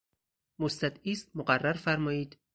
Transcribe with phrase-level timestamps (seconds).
[0.59, 2.39] مستدعی است مقرر فرمائید!